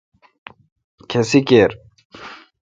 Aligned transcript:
کھسی 1.09 1.39
کیر۔ 1.47 1.71